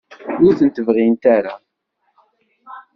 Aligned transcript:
Ur 0.45 0.53
tent-bɣint 0.59 1.23
ara? 1.35 1.53